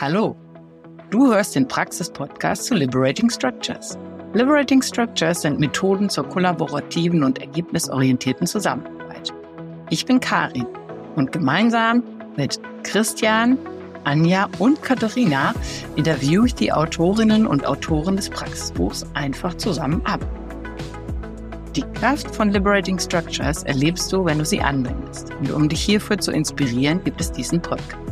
[0.00, 0.34] Hallo,
[1.10, 3.96] du hörst den Praxis-Podcast zu Liberating Structures.
[4.32, 9.32] Liberating Structures sind Methoden zur kollaborativen und ergebnisorientierten Zusammenarbeit.
[9.90, 10.66] Ich bin Karin
[11.14, 12.02] und gemeinsam
[12.36, 13.56] mit Christian,
[14.02, 15.54] Anja und Katharina
[15.94, 20.26] interviewe ich die Autorinnen und Autoren des Praxisbuchs einfach zusammen ab.
[21.76, 25.32] Die Kraft von Liberating Structures erlebst du, wenn du sie anwendest.
[25.38, 28.03] Und um dich hierfür zu inspirieren, gibt es diesen Podcast.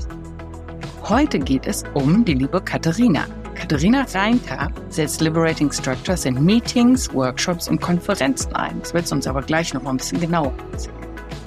[1.13, 3.27] Heute geht es um die liebe Katharina.
[3.55, 8.81] Katharina Reinka setzt Liberating Structures in Meetings, Workshops und Konferenzen ein.
[8.81, 10.97] Das wird uns aber gleich noch mal ein bisschen genauer erzählen.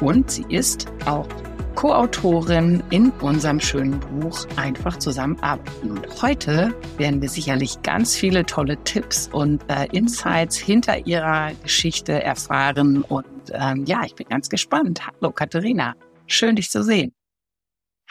[0.02, 1.28] Und sie ist auch
[1.74, 5.90] Co-Autorin in unserem schönen Buch Einfach zusammenarbeiten.
[5.90, 12.22] Und heute werden wir sicherlich ganz viele tolle Tipps und äh, Insights hinter ihrer Geschichte
[12.22, 13.02] erfahren.
[13.02, 15.02] Und ähm, ja, ich bin ganz gespannt.
[15.08, 15.96] Hallo Katharina,
[16.28, 17.14] schön dich zu sehen.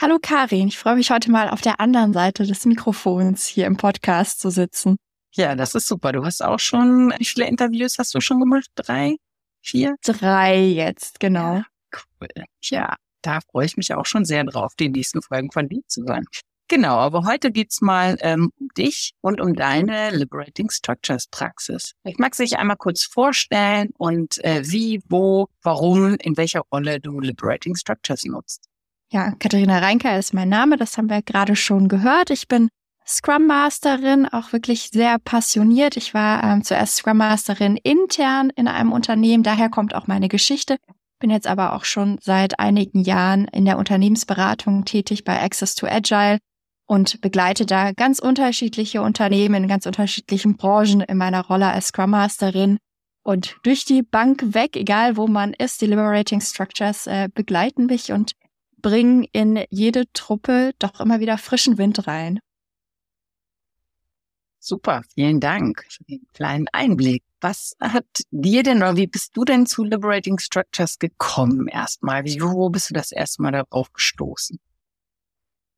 [0.00, 3.76] Hallo Karin, ich freue mich heute mal auf der anderen Seite des Mikrofons hier im
[3.76, 4.96] Podcast zu sitzen.
[5.32, 6.10] Ja, das ist super.
[6.10, 8.66] Du hast auch schon, wie viele Interviews hast du schon gemacht?
[8.74, 9.14] Drei?
[9.62, 9.94] Vier?
[10.02, 11.58] Drei jetzt, genau.
[11.58, 11.64] Ja,
[12.20, 12.28] cool.
[12.60, 16.02] Ja, da freue ich mich auch schon sehr drauf, die nächsten Folgen von dir zu
[16.02, 16.26] hören.
[16.66, 21.92] Genau, aber heute geht's mal ähm, um dich und um deine Liberating Structures Praxis.
[22.02, 27.20] Ich mag sich einmal kurz vorstellen und äh, wie, wo, warum, in welcher Rolle du
[27.20, 28.68] Liberating Structures nutzt.
[29.14, 32.30] Ja, Katharina Reinker ist mein Name, das haben wir gerade schon gehört.
[32.30, 32.68] Ich bin
[33.06, 35.96] Scrum Masterin, auch wirklich sehr passioniert.
[35.96, 40.78] Ich war ähm, zuerst Scrum Masterin intern in einem Unternehmen, daher kommt auch meine Geschichte.
[41.20, 45.86] Bin jetzt aber auch schon seit einigen Jahren in der Unternehmensberatung tätig bei Access to
[45.86, 46.38] Agile
[46.86, 52.10] und begleite da ganz unterschiedliche Unternehmen in ganz unterschiedlichen Branchen in meiner Rolle als Scrum
[52.10, 52.78] Masterin.
[53.22, 58.10] Und durch die Bank weg, egal wo man ist, die Liberating Structures äh, begleiten mich
[58.10, 58.32] und
[58.84, 62.38] bringen in jede Truppe doch immer wieder frischen Wind rein.
[64.60, 67.24] Super, vielen Dank für den kleinen Einblick.
[67.40, 72.24] Was hat dir denn oder wie bist du denn zu Liberating Structures gekommen erstmal?
[72.24, 74.58] Wie, wo bist du das erste Mal darauf gestoßen?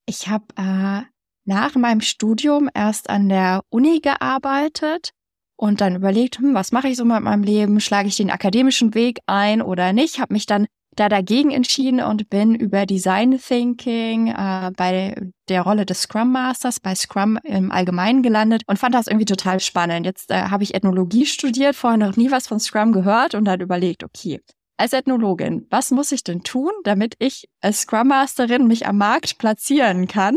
[0.06, 1.02] Ich habe äh,
[1.44, 5.10] nach meinem Studium erst an der Uni gearbeitet
[5.56, 7.80] und dann überlegt, hm, was mache ich so mit meinem Leben?
[7.80, 10.18] Schlage ich den akademischen Weg ein oder nicht?
[10.18, 15.14] Habe mich dann da dagegen entschieden und bin über Design Thinking äh, bei
[15.48, 19.60] der Rolle des Scrum Masters bei Scrum im Allgemeinen gelandet und fand das irgendwie total
[19.60, 20.06] spannend.
[20.06, 23.60] Jetzt äh, habe ich Ethnologie studiert, vorher noch nie was von Scrum gehört und dann
[23.60, 24.40] überlegt, okay,
[24.78, 29.38] als Ethnologin, was muss ich denn tun, damit ich als Scrum Masterin mich am Markt
[29.38, 30.36] platzieren kann?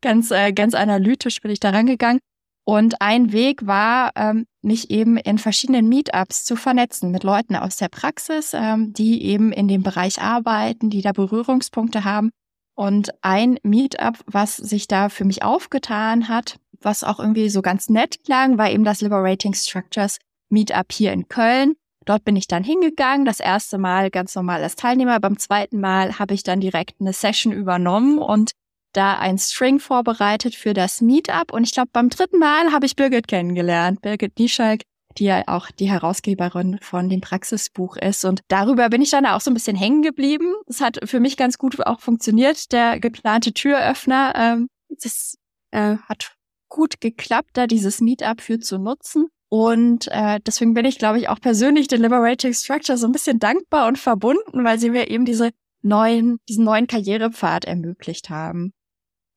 [0.00, 2.20] Ganz, äh, ganz analytisch bin ich da rangegangen
[2.68, 7.76] und ein Weg war, ähm, mich eben in verschiedenen Meetups zu vernetzen mit Leuten aus
[7.76, 12.28] der Praxis, ähm, die eben in dem Bereich arbeiten, die da Berührungspunkte haben.
[12.74, 17.88] Und ein Meetup, was sich da für mich aufgetan hat, was auch irgendwie so ganz
[17.88, 20.18] nett klang, war eben das Liberating Structures
[20.50, 21.72] Meetup hier in Köln.
[22.04, 25.20] Dort bin ich dann hingegangen, das erste Mal ganz normal als Teilnehmer.
[25.20, 28.50] Beim zweiten Mal habe ich dann direkt eine Session übernommen und
[28.92, 32.96] da ein String vorbereitet für das Meetup und ich glaube, beim dritten Mal habe ich
[32.96, 34.00] Birgit kennengelernt.
[34.02, 34.82] Birgit Nieschalk,
[35.18, 38.24] die ja auch die Herausgeberin von dem Praxisbuch ist.
[38.24, 40.54] Und darüber bin ich dann auch so ein bisschen hängen geblieben.
[40.66, 44.32] Es hat für mich ganz gut auch funktioniert, der geplante Türöffner.
[44.36, 45.36] Ähm, das
[45.70, 46.34] äh, hat
[46.68, 49.28] gut geklappt, da dieses Meetup für zu nutzen.
[49.50, 53.38] Und äh, deswegen bin ich, glaube ich, auch persönlich den Liberating Structure so ein bisschen
[53.38, 55.50] dankbar und verbunden, weil sie mir eben diese
[55.80, 58.72] neuen, diesen neuen Karrierepfad ermöglicht haben.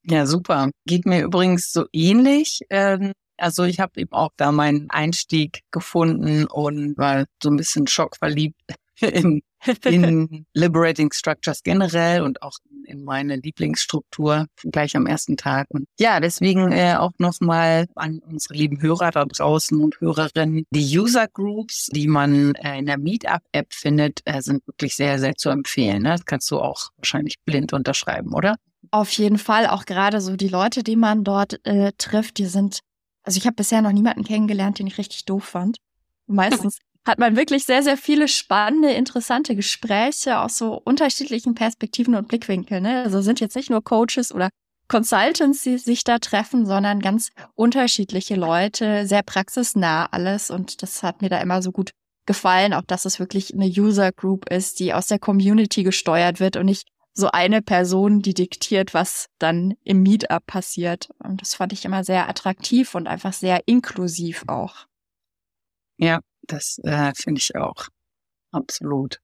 [0.04, 0.72] Ja, super.
[0.86, 2.62] Geht mir übrigens so ähnlich.
[2.70, 7.88] Ähm, also ich habe eben auch da meinen Einstieg gefunden und war so ein bisschen
[7.88, 8.60] schockverliebt
[9.02, 9.42] in,
[9.84, 15.68] in Liberating Structures generell und auch in meine Lieblingsstruktur gleich am ersten Tag.
[15.70, 20.66] Und ja, deswegen äh, auch nochmal an unsere lieben Hörer da draußen und Hörerinnen.
[20.72, 25.36] Die User Groups, die man äh, in der Meetup-App findet, äh, sind wirklich sehr, sehr
[25.36, 26.04] zu empfehlen.
[26.04, 26.10] Ne?
[26.10, 28.56] Das kannst du auch wahrscheinlich blind unterschreiben, oder?
[28.90, 32.80] Auf jeden Fall, auch gerade so die Leute, die man dort äh, trifft, die sind,
[33.24, 35.78] also ich habe bisher noch niemanden kennengelernt, den ich richtig doof fand.
[36.28, 42.28] Meistens hat man wirklich sehr, sehr viele spannende, interessante Gespräche aus so unterschiedlichen Perspektiven und
[42.28, 42.84] Blickwinkeln.
[42.84, 43.04] Ne?
[43.04, 44.50] Also sind jetzt nicht nur Coaches oder
[44.88, 50.52] Consultants, die sich da treffen, sondern ganz unterschiedliche Leute, sehr praxisnah alles.
[50.52, 51.92] Und das hat mir da immer so gut
[52.26, 56.58] gefallen, auch dass es wirklich eine User Group ist, die aus der Community gesteuert wird
[56.58, 61.10] und nicht so eine Person, die diktiert, was dann im Meetup passiert.
[61.20, 64.88] Und das fand ich immer sehr attraktiv und einfach sehr inklusiv auch.
[65.98, 67.88] Ja, das äh, finde ich auch.
[68.52, 69.20] Absolut.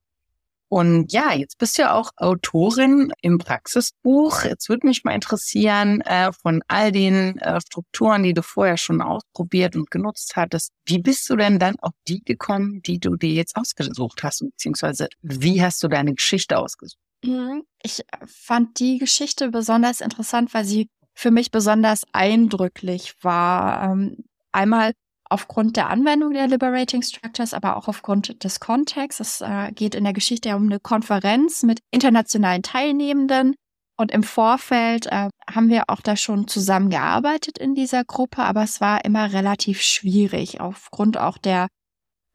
[0.70, 4.44] Und ja, jetzt bist du ja auch Autorin im Praxisbuch.
[4.44, 9.02] Jetzt würde mich mal interessieren, äh, von all den äh, Strukturen, die du vorher schon
[9.02, 13.32] ausprobiert und genutzt hattest, wie bist du denn dann auf die gekommen, die du dir
[13.32, 14.40] jetzt ausgesucht hast?
[14.40, 17.07] Beziehungsweise wie hast du deine Geschichte ausgesucht?
[17.24, 17.64] Mhm.
[17.82, 23.92] Ich fand die Geschichte besonders interessant, weil sie für mich besonders eindrücklich war.
[23.92, 24.94] Ähm, einmal
[25.30, 29.20] aufgrund der Anwendung der Liberating Structures, aber auch aufgrund des Kontexts.
[29.20, 33.56] Es äh, geht in der Geschichte ja um eine Konferenz mit internationalen Teilnehmenden.
[34.00, 38.80] Und im Vorfeld äh, haben wir auch da schon zusammengearbeitet in dieser Gruppe, aber es
[38.80, 41.68] war immer relativ schwierig aufgrund auch der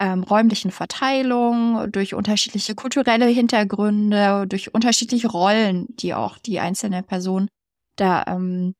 [0.03, 7.47] ähm, räumlichen Verteilung, durch unterschiedliche kulturelle Hintergründe, durch unterschiedliche Rollen, die auch die einzelne Person
[7.95, 8.75] da ähm,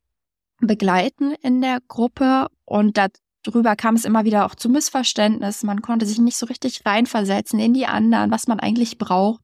[0.61, 2.49] begleiten in der Gruppe.
[2.65, 2.99] Und
[3.45, 5.69] darüber kam es immer wieder auch zu Missverständnissen.
[5.69, 9.41] Man konnte sich nicht so richtig reinversetzen in die anderen, was man eigentlich braucht.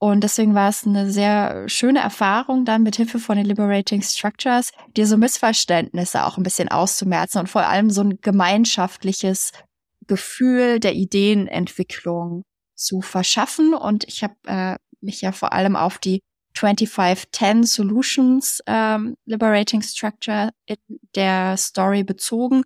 [0.00, 4.72] Und deswegen war es eine sehr schöne Erfahrung, dann mit Hilfe von den Liberating Structures
[4.96, 9.52] diese Missverständnisse auch ein bisschen auszumerzen und vor allem so ein gemeinschaftliches
[10.08, 12.44] Gefühl der Ideenentwicklung
[12.74, 13.74] zu verschaffen.
[13.74, 16.20] Und ich habe äh, mich ja vor allem auf die
[16.54, 20.76] 2510 Solutions ähm, Liberating Structure in
[21.14, 22.62] der Story bezogen.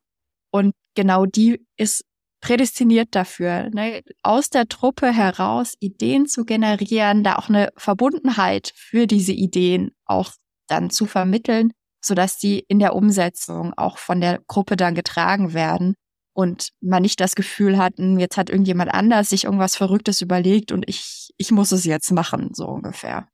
[0.50, 2.04] Und genau die ist
[2.40, 9.06] prädestiniert dafür, ne, aus der Truppe heraus Ideen zu generieren, da auch eine Verbundenheit für
[9.06, 10.32] diese Ideen auch
[10.66, 11.72] dann zu vermitteln,
[12.04, 15.94] so dass die in der Umsetzung auch von der Gruppe dann getragen werden
[16.34, 20.72] und man nicht das Gefühl hat, hm, jetzt hat irgendjemand anders sich irgendwas Verrücktes überlegt
[20.72, 23.28] und ich, ich muss es jetzt machen, so ungefähr.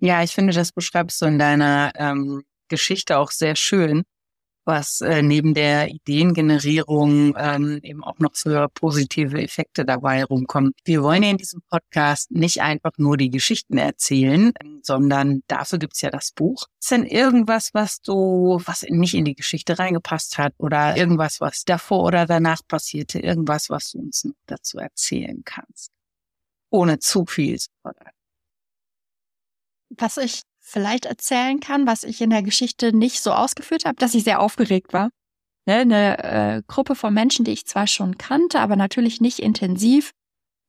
[0.00, 4.04] Ja, ich finde, das beschreibst du in deiner ähm, Geschichte auch sehr schön
[4.64, 10.74] was äh, neben der Ideengenerierung ähm, eben auch noch für positive Effekte dabei rumkommt.
[10.84, 14.52] Wir wollen ja in diesem Podcast nicht einfach nur die Geschichten erzählen,
[14.82, 16.66] sondern dafür gibt's ja das Buch.
[16.80, 21.64] Ist denn irgendwas, was du, was nicht in die Geschichte reingepasst hat oder irgendwas, was
[21.64, 25.90] davor oder danach passierte, irgendwas, was du uns dazu erzählen kannst?
[26.70, 28.10] Ohne zu viel zu verraten.
[29.96, 34.14] Was ich vielleicht erzählen kann, was ich in der Geschichte nicht so ausgeführt habe, dass
[34.14, 35.10] ich sehr aufgeregt war.
[35.66, 40.10] Ne, eine äh, Gruppe von Menschen, die ich zwar schon kannte, aber natürlich nicht intensiv,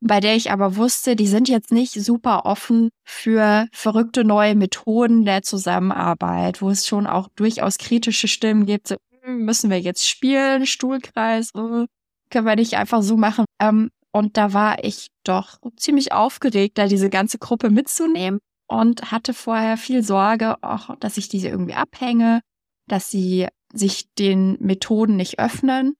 [0.01, 5.25] bei der ich aber wusste, die sind jetzt nicht super offen für verrückte neue Methoden
[5.25, 10.07] der Zusammenarbeit, wo es schon auch durchaus kritische Stimmen gibt, so, hm, müssen wir jetzt
[10.07, 11.86] spielen, Stuhlkreis, oh,
[12.30, 13.45] können wir nicht einfach so machen.
[13.62, 19.33] Ähm, und da war ich doch ziemlich aufgeregt, da diese ganze Gruppe mitzunehmen und hatte
[19.33, 22.41] vorher viel Sorge, auch, dass ich diese irgendwie abhänge,
[22.88, 25.95] dass sie sich den Methoden nicht öffnen.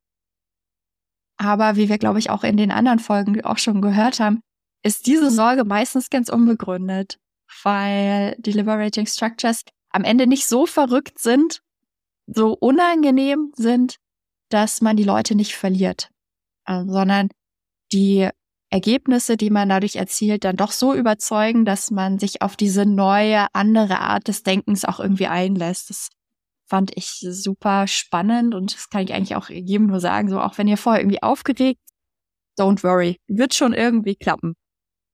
[1.38, 4.42] Aber wie wir, glaube ich, auch in den anderen Folgen auch schon gehört haben,
[4.84, 7.18] ist diese Sorge meistens ganz unbegründet,
[7.64, 11.62] weil die Liberating Structures am Ende nicht so verrückt sind,
[12.28, 13.98] so unangenehm sind,
[14.50, 16.10] dass man die Leute nicht verliert,
[16.66, 17.30] äh, sondern
[17.92, 18.30] die
[18.76, 23.48] Ergebnisse, die man dadurch erzielt, dann doch so überzeugen, dass man sich auf diese neue,
[23.54, 25.90] andere Art des Denkens auch irgendwie einlässt.
[25.90, 26.10] Das
[26.70, 30.58] fand ich super spannend und das kann ich eigentlich auch jedem nur sagen, so auch
[30.58, 31.80] wenn ihr vorher irgendwie aufgeregt,
[32.60, 34.56] don't worry, wird schon irgendwie klappen.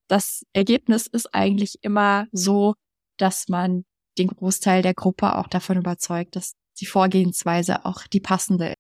[0.07, 2.73] Das Ergebnis ist eigentlich immer so,
[3.19, 3.83] dass man
[4.17, 8.77] den Großteil der Gruppe auch davon überzeugt, dass die Vorgehensweise auch die passende ist.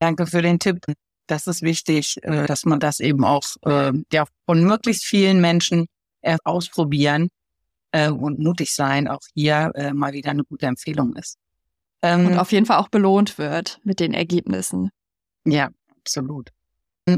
[0.00, 0.78] Danke für den Tipp
[1.30, 5.86] das ist wichtig, äh, dass man das eben auch äh, ja, von möglichst vielen Menschen
[6.44, 7.30] ausprobieren
[7.92, 11.38] äh, und mutig sein, auch hier äh, mal wieder eine gute Empfehlung ist.
[12.02, 14.90] Ähm, und auf jeden Fall auch belohnt wird mit den Ergebnissen.
[15.46, 16.50] Ja, absolut.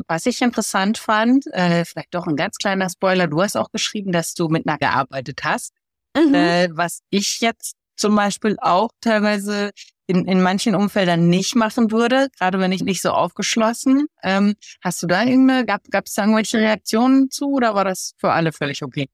[0.06, 4.32] Was ich interessant fand, vielleicht doch ein ganz kleiner Spoiler, du hast auch geschrieben, dass
[4.32, 5.74] du mit einer gearbeitet hast.
[6.16, 6.32] Mhm.
[6.76, 9.70] Was ich jetzt zum Beispiel auch teilweise
[10.06, 14.06] in, in manchen Umfeldern nicht machen würde, gerade wenn ich nicht so aufgeschlossen.
[14.22, 18.32] Ähm, hast du da irgendeine, gab es da irgendwelche Reaktionen zu oder war das für
[18.32, 19.08] alle völlig okay?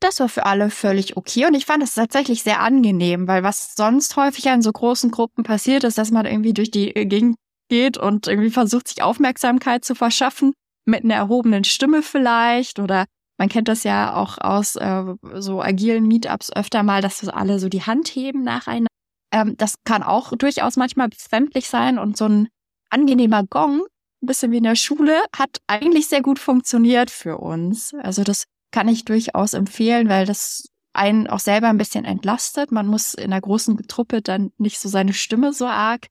[0.00, 3.74] Das war für alle völlig okay und ich fand es tatsächlich sehr angenehm, weil was
[3.74, 7.36] sonst häufig in so großen Gruppen passiert ist, dass man irgendwie durch die Gegend
[7.68, 10.52] geht und irgendwie versucht, sich Aufmerksamkeit zu verschaffen,
[10.84, 13.06] mit einer erhobenen Stimme vielleicht oder
[13.42, 15.02] man kennt das ja auch aus äh,
[15.34, 18.86] so agilen Meetups öfter mal, dass alle so die Hand heben nacheinander.
[19.32, 22.48] Ähm, das kann auch durchaus manchmal befremdlich sein und so ein
[22.88, 23.80] angenehmer Gong,
[24.22, 27.92] ein bisschen wie in der Schule, hat eigentlich sehr gut funktioniert für uns.
[27.94, 32.70] Also das kann ich durchaus empfehlen, weil das einen auch selber ein bisschen entlastet.
[32.70, 36.06] Man muss in einer großen Truppe dann nicht so seine Stimme so arg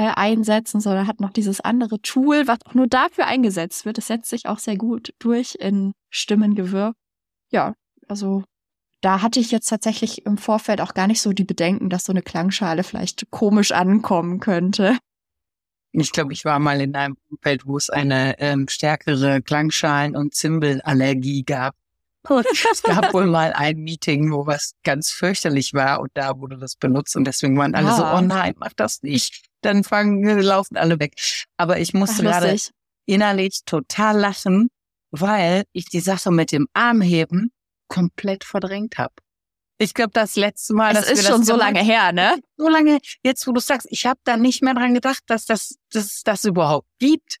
[0.00, 3.98] äh, einsetzen, sondern hat noch dieses andere Tool, was auch nur dafür eingesetzt wird.
[3.98, 6.94] Es setzt sich auch sehr gut durch in Stimmengewirr.
[7.50, 7.74] Ja,
[8.08, 8.44] also
[9.02, 12.14] da hatte ich jetzt tatsächlich im Vorfeld auch gar nicht so die Bedenken, dass so
[12.14, 14.96] eine Klangschale vielleicht komisch ankommen könnte.
[15.92, 20.34] Ich glaube, ich war mal in einem Umfeld, wo es eine ähm, stärkere Klangschalen- und
[20.34, 21.74] Zimbelallergie gab.
[22.26, 26.56] Und es gab wohl mal ein Meeting, wo was ganz fürchterlich war und da wurde
[26.56, 27.96] das benutzt und deswegen waren alle ah.
[27.96, 29.49] so, oh nein, mach das nicht.
[29.62, 31.14] Dann fangen, laufen alle weg.
[31.56, 32.56] Aber ich musste gerade
[33.06, 34.68] innerlich total lachen,
[35.10, 37.52] weil ich die Sache mit dem Armheben
[37.88, 39.14] komplett verdrängt habe.
[39.78, 42.38] Ich glaube, das letzte Mal, das ist schon so lange her, ne?
[42.58, 45.76] So lange, jetzt wo du sagst, ich habe da nicht mehr dran gedacht, dass das,
[45.90, 47.38] dass das überhaupt gibt.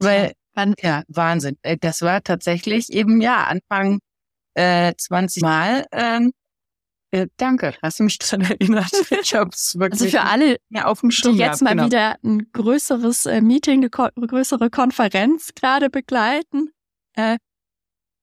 [0.00, 1.56] Weil, ja, ja, Wahnsinn.
[1.62, 4.00] Äh, das war tatsächlich eben, ja, Anfang
[4.54, 5.86] äh, 20 Mal.
[5.92, 6.32] Ähm,
[7.12, 8.90] äh, danke, hast du mich daran erinnert.
[9.22, 11.86] Ich hab's wirklich also für alle, ja, auf dem Schirm die jetzt mal genau.
[11.86, 16.70] wieder ein größeres äh, Meeting, eine größere Konferenz gerade begleiten.
[17.14, 17.38] Äh,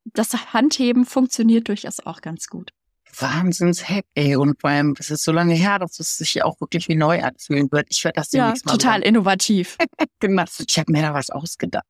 [0.06, 2.72] das Handheben funktioniert durchaus auch ganz gut.
[3.20, 4.36] Wahnsinns-Hack, ey.
[4.36, 7.22] Und vor allem, es ist so lange her, dass es sich auch wirklich wie neu
[7.22, 7.88] anfühlen wird.
[7.90, 9.10] Ich werde das demnächst ja, mal total machen.
[9.10, 9.78] innovativ.
[10.20, 10.44] genau.
[10.66, 11.86] Ich habe mir da was ausgedacht.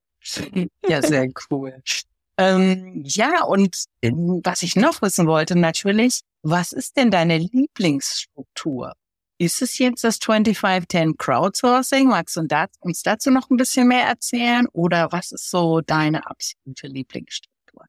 [0.88, 1.82] ja, sehr cool.
[2.38, 8.94] Ähm, ja, und ähm, was ich noch wissen wollte, natürlich, was ist denn deine Lieblingsstruktur?
[9.38, 12.08] Ist es jetzt das 2510 Crowdsourcing?
[12.08, 12.48] Magst du
[12.80, 14.66] uns dazu noch ein bisschen mehr erzählen?
[14.72, 17.84] Oder was ist so deine absolute Lieblingsstruktur?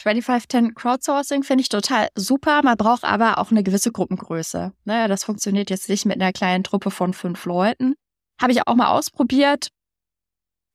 [0.00, 2.62] 2510 Crowdsourcing finde ich total super.
[2.64, 4.72] Man braucht aber auch eine gewisse Gruppengröße.
[4.84, 7.94] Naja, ne, das funktioniert jetzt nicht mit einer kleinen Truppe von fünf Leuten.
[8.40, 9.68] Habe ich auch mal ausprobiert.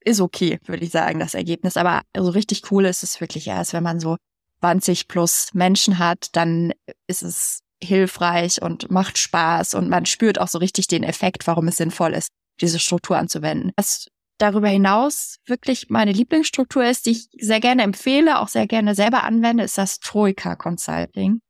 [0.04, 1.76] Ist okay, würde ich sagen, das Ergebnis.
[1.76, 4.16] Aber so richtig cool ist es wirklich erst, wenn man so
[4.60, 6.72] 20 plus Menschen hat, dann
[7.06, 11.68] ist es hilfreich und macht Spaß und man spürt auch so richtig den Effekt, warum
[11.68, 12.28] es sinnvoll ist,
[12.60, 13.72] diese Struktur anzuwenden.
[13.76, 14.06] Das
[14.38, 19.24] darüber hinaus wirklich meine Lieblingsstruktur ist, die ich sehr gerne empfehle, auch sehr gerne selber
[19.24, 21.40] anwende, ist das Troika Consulting.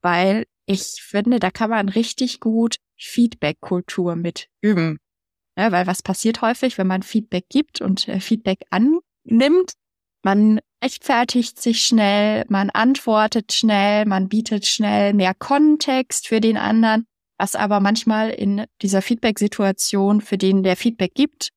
[0.00, 4.98] Weil ich finde, da kann man richtig gut Feedback-Kultur mit üben.
[5.56, 9.72] Ja, weil was passiert häufig, wenn man Feedback gibt und äh, Feedback annimmt?
[10.22, 17.06] Man rechtfertigt sich schnell, man antwortet schnell, man bietet schnell mehr Kontext für den anderen,
[17.38, 21.50] was aber manchmal in dieser Feedback-Situation, für den der Feedback gibt,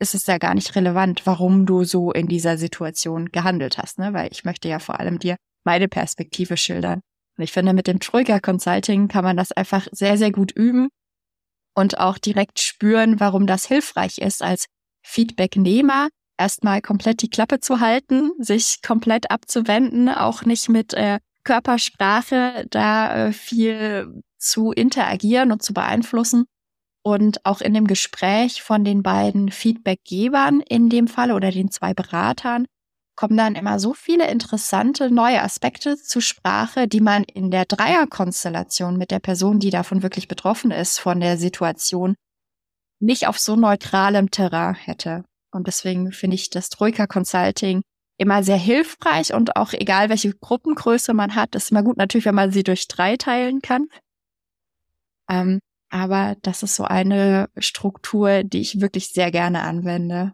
[0.00, 4.12] ist es ja gar nicht relevant, warum du so in dieser Situation gehandelt hast, ne?
[4.12, 7.00] Weil ich möchte ja vor allem dir meine Perspektive schildern.
[7.36, 10.88] Und ich finde, mit dem Troika Consulting kann man das einfach sehr, sehr gut üben
[11.74, 14.66] und auch direkt spüren, warum das hilfreich ist, als
[15.04, 22.66] Feedbacknehmer erstmal komplett die Klappe zu halten, sich komplett abzuwenden, auch nicht mit äh, Körpersprache
[22.70, 26.46] da äh, viel zu interagieren und zu beeinflussen,
[27.06, 31.92] und auch in dem Gespräch von den beiden Feedbackgebern in dem Fall oder den zwei
[31.92, 32.66] Beratern
[33.14, 38.96] kommen dann immer so viele interessante neue Aspekte zu Sprache, die man in der Dreierkonstellation
[38.96, 42.16] mit der Person, die davon wirklich betroffen ist, von der Situation,
[43.00, 45.24] nicht auf so neutralem Terrain hätte.
[45.54, 47.82] Und deswegen finde ich das Troika Consulting
[48.16, 52.34] immer sehr hilfreich und auch egal, welche Gruppengröße man hat, ist immer gut natürlich, wenn
[52.34, 53.86] man sie durch drei teilen kann.
[55.28, 60.32] Ähm, aber das ist so eine Struktur, die ich wirklich sehr gerne anwende.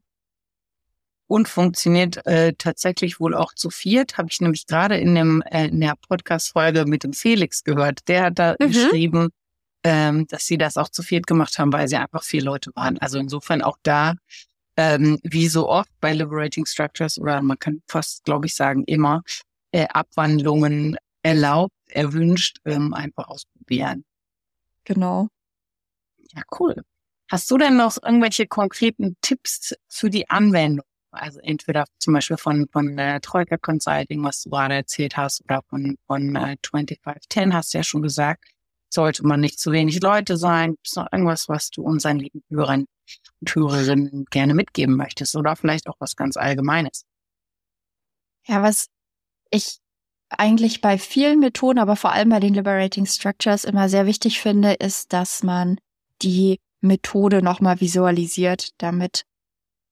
[1.26, 5.68] Und funktioniert äh, tatsächlich wohl auch zu viert, habe ich nämlich gerade in, dem, äh,
[5.68, 8.08] in der Podcast-Folge mit dem Felix gehört.
[8.08, 8.66] Der hat da mhm.
[8.66, 9.28] geschrieben,
[9.84, 12.98] ähm, dass sie das auch zu viert gemacht haben, weil sie einfach vier Leute waren.
[12.98, 14.14] Also insofern auch da,
[14.80, 19.22] ähm, wie so oft bei Liberating Structures oder man kann fast, glaube ich, sagen, immer
[19.72, 24.04] äh, Abwandlungen erlaubt, erwünscht, ähm, einfach ausprobieren.
[24.84, 25.28] Genau.
[26.32, 26.82] Ja, cool.
[27.30, 30.86] Hast du denn noch irgendwelche konkreten Tipps für die Anwendung?
[31.12, 35.60] Also entweder zum Beispiel von, von äh, Troika Consulting, was du gerade erzählt hast, oder
[35.68, 38.44] von, von äh, 2510 hast du ja schon gesagt,
[38.92, 40.72] sollte man nicht zu wenig Leute sein.
[40.72, 42.86] Gibt es noch irgendwas, was du unseren lieben Hörern
[43.40, 45.36] und Hörerinnen gerne mitgeben möchtest?
[45.36, 47.04] Oder vielleicht auch was ganz Allgemeines?
[48.46, 48.86] Ja, was
[49.50, 49.78] ich
[50.30, 54.74] eigentlich bei vielen Methoden, aber vor allem bei den Liberating Structures immer sehr wichtig finde,
[54.74, 55.78] ist, dass man
[56.22, 59.24] die Methode nochmal visualisiert, damit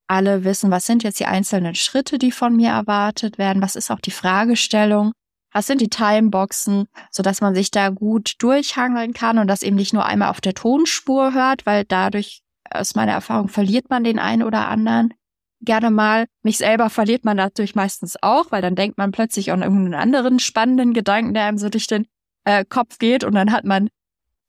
[0.07, 3.91] alle wissen, was sind jetzt die einzelnen Schritte, die von mir erwartet werden, was ist
[3.91, 5.13] auch die Fragestellung,
[5.59, 9.75] was sind die Timeboxen, so dass man sich da gut durchhangeln kann und das eben
[9.75, 14.21] nicht nur einmal auf der Tonspur hört, weil dadurch aus meiner Erfahrung verliert man den
[14.21, 15.15] einen oder anderen
[15.61, 16.27] gerne mal.
[16.45, 20.39] Mich selber verliert man natürlich meistens auch, weil dann denkt man plötzlich an irgendeinen anderen
[20.39, 22.07] spannenden Gedanken, der einem so durch den
[22.45, 23.89] äh, Kopf geht und dann hat man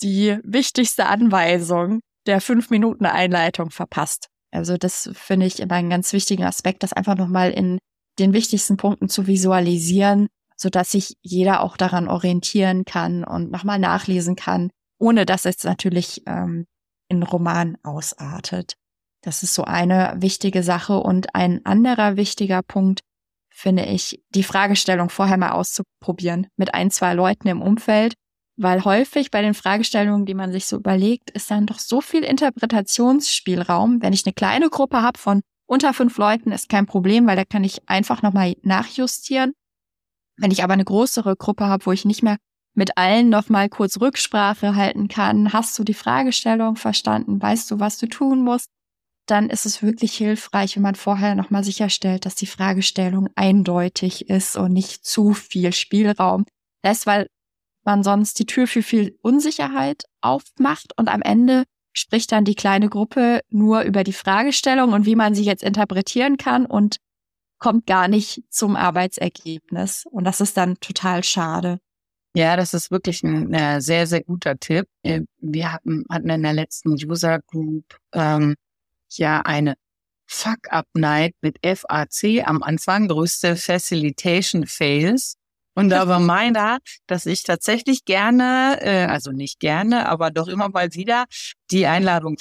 [0.03, 4.27] die wichtigste Anweisung der fünf Minuten Einleitung verpasst.
[4.51, 7.79] Also das finde ich immer einen ganz wichtigen Aspekt, das einfach nochmal in
[8.19, 10.27] den wichtigsten Punkten zu visualisieren,
[10.59, 15.63] so dass sich jeder auch daran orientieren kann und nochmal nachlesen kann, ohne dass es
[15.63, 16.65] natürlich ähm,
[17.07, 18.75] in Roman ausartet.
[19.21, 20.99] Das ist so eine wichtige Sache.
[20.99, 23.01] Und ein anderer wichtiger Punkt
[23.49, 28.13] finde ich, die Fragestellung vorher mal auszuprobieren mit ein, zwei Leuten im Umfeld.
[28.61, 32.23] Weil häufig bei den Fragestellungen, die man sich so überlegt, ist dann doch so viel
[32.23, 34.01] Interpretationsspielraum.
[34.01, 37.45] Wenn ich eine kleine Gruppe habe von unter fünf Leuten, ist kein Problem, weil da
[37.45, 39.53] kann ich einfach nochmal nachjustieren.
[40.39, 42.37] Wenn ich aber eine größere Gruppe habe, wo ich nicht mehr
[42.73, 47.97] mit allen nochmal kurz Rücksprache halten kann, hast du die Fragestellung verstanden, weißt du, was
[47.97, 48.69] du tun musst,
[49.27, 54.55] dann ist es wirklich hilfreich, wenn man vorher nochmal sicherstellt, dass die Fragestellung eindeutig ist
[54.55, 56.45] und nicht zu viel Spielraum
[56.83, 57.27] lässt, weil
[57.83, 62.87] man sonst die Tür für viel Unsicherheit aufmacht und am Ende spricht dann die kleine
[62.87, 66.97] Gruppe nur über die Fragestellung und wie man sie jetzt interpretieren kann und
[67.59, 70.05] kommt gar nicht zum Arbeitsergebnis.
[70.09, 71.79] Und das ist dann total schade.
[72.35, 74.87] Ja, das ist wirklich ein, ein sehr, sehr guter Tipp.
[75.03, 78.55] Äh, wir hatten, hatten in der letzten User Group ähm,
[79.11, 79.75] ja eine
[80.27, 85.35] Fuck-Up-Night mit FAC am Anfang, größte Facilitation Fails.
[85.73, 90.69] Und da war meiner, dass ich tatsächlich gerne, äh, also nicht gerne, aber doch immer
[90.69, 91.25] mal wieder
[91.71, 92.37] die Einladung.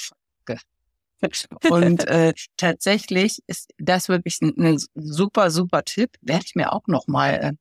[1.69, 6.11] Und äh, tatsächlich ist das wirklich ein, ein super, super Tipp.
[6.21, 7.53] Werde ich mir auch noch mal äh,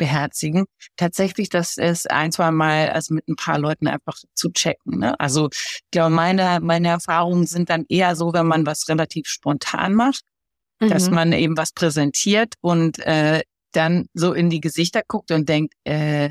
[0.00, 0.64] beherzigen,
[0.96, 5.00] tatsächlich das ist ein, zwei Mal also mit ein paar Leuten einfach zu checken.
[5.00, 5.20] Ne?
[5.20, 9.92] Also ich glaube, meine, meine Erfahrungen sind dann eher so, wenn man was relativ spontan
[9.92, 10.22] macht,
[10.80, 10.88] mhm.
[10.88, 15.74] dass man eben was präsentiert und äh, dann so in die Gesichter guckt und denkt,
[15.84, 16.30] äh,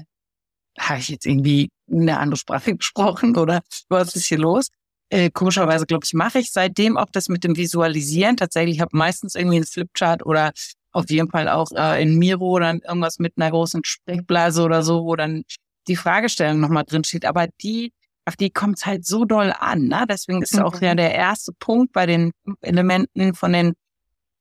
[0.79, 4.69] habe ich jetzt irgendwie eine andere Sprache gesprochen oder was ist hier los?
[5.10, 8.38] Äh, komischerweise, glaube ich, mache ich seitdem auch das mit dem Visualisieren.
[8.38, 10.51] Tatsächlich ich habe meistens irgendwie einen Flipchart oder
[10.92, 15.06] auf jeden Fall auch äh, in Miro oder irgendwas mit einer großen Sprechblase oder so,
[15.06, 15.44] wo dann
[15.88, 17.25] die Fragestellung nochmal drin steht.
[17.25, 17.92] Aber die,
[18.25, 19.88] auf die kommt es halt so doll an.
[19.88, 20.05] Ne?
[20.07, 20.64] Deswegen ist mhm.
[20.64, 22.31] auch ja der erste Punkt bei den
[22.62, 23.74] Elementen von den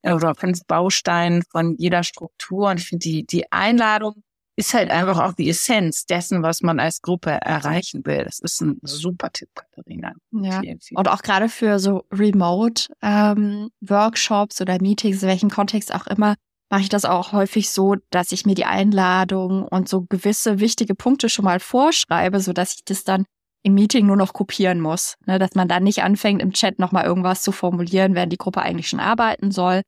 [0.03, 2.71] oder fünf Bausteinen von jeder Struktur.
[2.71, 4.23] Und ich finde, die, die Einladung
[4.59, 8.25] ist halt einfach auch die Essenz dessen, was man als Gruppe erreichen will.
[8.25, 10.15] Das ist ein super Tipp, Katharina.
[10.33, 10.59] Ja.
[10.61, 10.99] Vielen, vielen.
[10.99, 16.35] Und auch gerade für so Remote-Workshops ähm, oder Meetings, in welchem Kontext auch immer,
[16.71, 20.97] mache ich das auch häufig so, dass ich mir die Einladung und so gewisse wichtige
[20.97, 23.27] Punkte schon mal vorschreibe, so dass ich das dann
[23.63, 25.15] im Meeting nur noch kopieren muss.
[25.25, 28.63] Ne, dass man dann nicht anfängt, im Chat nochmal irgendwas zu formulieren, während die Gruppe
[28.63, 29.83] eigentlich schon arbeiten soll,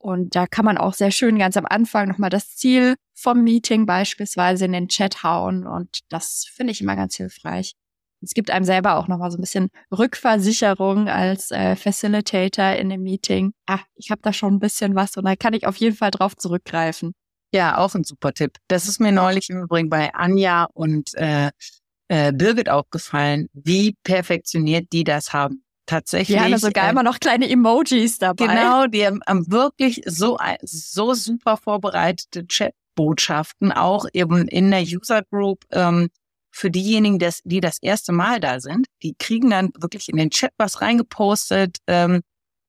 [0.00, 3.84] und da kann man auch sehr schön ganz am Anfang nochmal das Ziel vom Meeting
[3.84, 5.66] beispielsweise in den Chat hauen.
[5.66, 7.74] Und das finde ich immer ganz hilfreich.
[8.22, 13.02] Es gibt einem selber auch nochmal so ein bisschen Rückversicherung als äh, Facilitator in dem
[13.02, 13.52] Meeting.
[13.66, 16.10] Ah, ich habe da schon ein bisschen was und da kann ich auf jeden Fall
[16.10, 17.12] drauf zurückgreifen.
[17.52, 18.56] Ja, auch ein super Tipp.
[18.68, 21.50] Das ist mir neulich im Übrigen bei Anja und äh,
[22.08, 26.38] äh, Birgit aufgefallen, wie perfektioniert die das haben tatsächlich.
[26.38, 28.46] Haben sogar äh, immer noch kleine Emojis dabei.
[28.46, 35.22] Genau, die haben, haben wirklich so, so super vorbereitete Chatbotschaften, auch eben in der User
[35.22, 35.64] Group.
[35.70, 36.08] Ähm,
[36.52, 40.30] für diejenigen, das, die das erste Mal da sind, die kriegen dann wirklich in den
[40.30, 42.22] Chat was reingepostet ähm,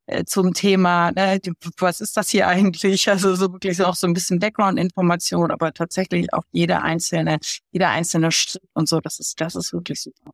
[0.06, 1.40] äh, zum Thema, ne,
[1.78, 3.10] was ist das hier eigentlich?
[3.10, 7.40] Also so wirklich auch so ein bisschen Background-Information, aber tatsächlich auch jeder einzelne,
[7.72, 10.32] jeder einzelne Schritt und so, das ist, das ist wirklich super.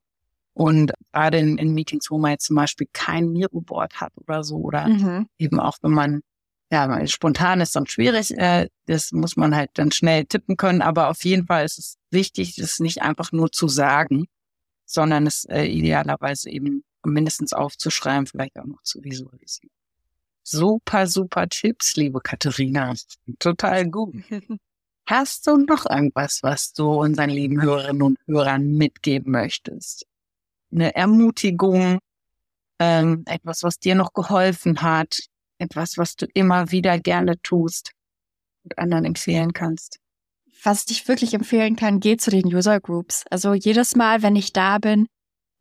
[0.57, 4.55] Und gerade in, in Meetings, wo man jetzt zum Beispiel kein Miro-Board hat oder so,
[4.55, 5.27] oder mhm.
[5.37, 6.21] eben auch wenn man
[6.71, 8.31] ja, spontan ist dann schwierig.
[8.31, 10.81] Äh, das muss man halt dann schnell tippen können.
[10.81, 14.25] Aber auf jeden Fall ist es wichtig, das nicht einfach nur zu sagen,
[14.85, 19.71] sondern es äh, idealerweise eben mindestens aufzuschreiben, vielleicht auch noch zu visualisieren.
[20.43, 22.95] Super, super Tipps, liebe Katharina.
[23.37, 24.15] Total gut.
[25.05, 30.05] Hast du noch irgendwas, was du unseren lieben Hörerinnen und Hörern mitgeben möchtest?
[30.71, 31.99] Eine Ermutigung,
[32.79, 35.17] ähm, etwas, was dir noch geholfen hat,
[35.59, 37.91] etwas, was du immer wieder gerne tust
[38.63, 39.97] und anderen empfehlen kannst.
[40.63, 43.23] Was ich wirklich empfehlen kann, geh zu den User Groups.
[43.29, 45.07] Also jedes Mal, wenn ich da bin,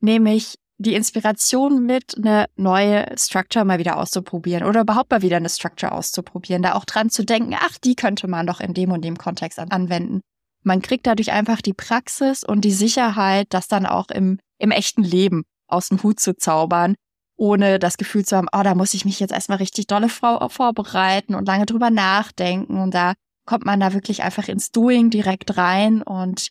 [0.01, 5.37] nehme ich die Inspiration mit, eine neue Structure mal wieder auszuprobieren oder überhaupt mal wieder
[5.37, 8.91] eine Structure auszuprobieren, da auch dran zu denken, ach, die könnte man doch in dem
[8.91, 10.21] und dem Kontext anwenden.
[10.63, 15.03] Man kriegt dadurch einfach die Praxis und die Sicherheit, das dann auch im im echten
[15.03, 16.95] Leben aus dem Hut zu zaubern,
[17.37, 21.35] ohne das Gefühl zu haben, oh, da muss ich mich jetzt erstmal richtig dolle vorbereiten
[21.35, 22.81] und lange drüber nachdenken.
[22.81, 23.15] Und da
[23.45, 26.51] kommt man da wirklich einfach ins Doing direkt rein und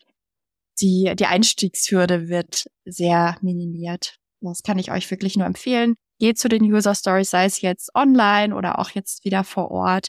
[0.82, 4.18] die, die Einstiegshürde wird sehr minimiert.
[4.42, 5.96] Das kann ich euch wirklich nur empfehlen.
[6.20, 10.08] Geht zu den User Stories, sei es jetzt online oder auch jetzt wieder vor Ort.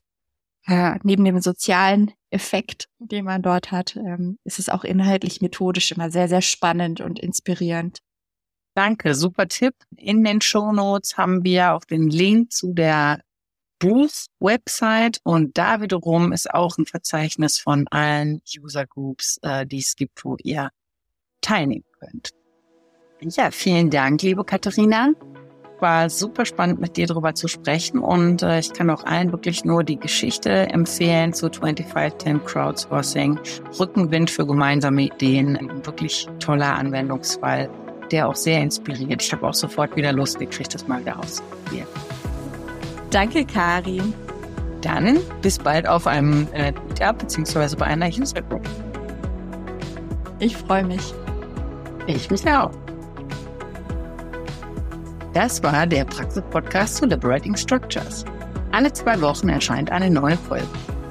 [0.66, 5.90] Äh, neben dem sozialen Effekt, den man dort hat, ähm, ist es auch inhaltlich methodisch
[5.90, 7.98] immer sehr, sehr spannend und inspirierend.
[8.74, 9.74] Danke, super Tipp.
[9.96, 13.20] In den Show Notes haben wir auch den Link zu der
[13.78, 19.96] Booth-Website und da wiederum ist auch ein Verzeichnis von allen User Groups, äh, die es
[19.96, 20.70] gibt, wo ihr
[21.40, 22.30] teilnehmen könnt.
[23.20, 25.12] Ja, vielen Dank, liebe Katharina.
[25.78, 29.64] War super spannend, mit dir darüber zu sprechen und äh, ich kann auch allen wirklich
[29.64, 33.38] nur die Geschichte empfehlen zu 2510 Crowdsourcing.
[33.78, 35.56] Rückenwind für gemeinsame Ideen.
[35.56, 37.68] Ein wirklich toller Anwendungsfall,
[38.10, 39.22] der auch sehr inspiriert.
[39.22, 41.88] Ich habe auch sofort wieder Lust gekriegt, das mal wieder auszuprobieren.
[43.10, 44.14] Danke, Karin.
[44.80, 48.66] Dann bis bald auf einem äh, Meetup beziehungsweise bei einer User Group.
[50.38, 51.14] Ich freue mich.
[52.06, 52.70] Ich mich auch.
[55.36, 58.24] Das war der Praxis-Podcast zu Liberating Structures.
[58.72, 60.66] Alle zwei Wochen erscheint eine neue Folge.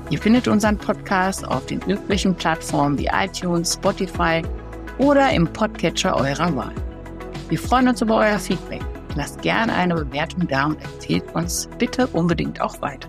[0.09, 4.41] Ihr findet unseren Podcast auf den üblichen Plattformen wie iTunes, Spotify
[4.97, 6.73] oder im Podcatcher eurer Wahl.
[7.49, 8.81] Wir freuen uns über euer Feedback.
[9.13, 13.07] Lasst gerne eine Bewertung da und erzählt uns bitte unbedingt auch weiter.